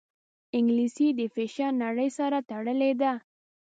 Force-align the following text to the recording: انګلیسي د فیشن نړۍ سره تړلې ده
انګلیسي 0.57 1.07
د 1.19 1.21
فیشن 1.33 1.71
نړۍ 1.83 2.09
سره 2.17 2.37
تړلې 2.49 2.91
ده 3.01 3.13